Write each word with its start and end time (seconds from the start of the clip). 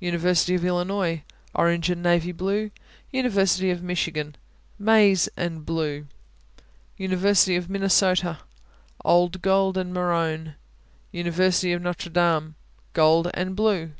University 0.00 0.56
of 0.56 0.64
Illinois 0.64 1.22
Orange 1.54 1.88
and 1.88 2.02
navy 2.02 2.32
blue. 2.32 2.72
University 3.12 3.70
of 3.70 3.80
Michigan 3.80 4.34
Maize 4.76 5.28
and 5.36 5.64
blue. 5.64 6.08
University 6.96 7.54
of 7.54 7.70
Minnesota 7.70 8.40
Old 9.04 9.40
gold 9.40 9.78
and 9.78 9.94
maroon. 9.94 10.56
University 11.12 11.70
of 11.72 11.80
Notre 11.80 12.10
Dame 12.10 12.56
Gold 12.92 13.30
and 13.34 13.54
blue. 13.54 13.92